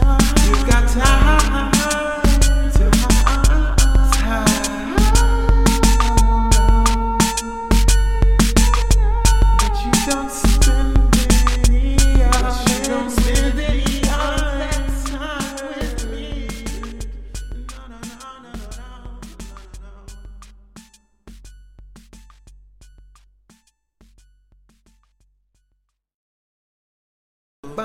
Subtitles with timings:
[0.00, 0.18] time.
[0.46, 2.15] You got time.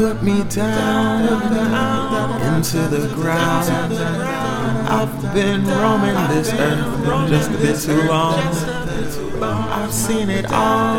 [0.00, 1.28] Put me down
[2.56, 3.68] into the ground.
[4.88, 8.40] I've been roaming this earth just a bit too long.
[9.42, 10.96] I've seen it all.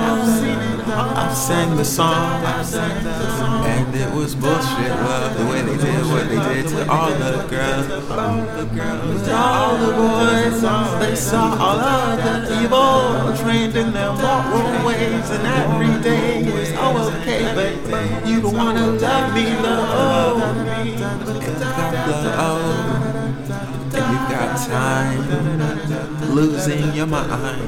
[1.17, 2.43] I've sang the song,
[3.65, 4.91] and it was bullshit.
[4.91, 7.87] Love the way they did what they did to all the girls,
[9.29, 10.61] all the boys.
[10.99, 14.60] They saw all of the evil, trained in their moral
[14.93, 20.91] and every day is oh okay, but you don't wanna love me, love me.
[23.93, 25.21] And you got time
[26.33, 27.67] losing your mind.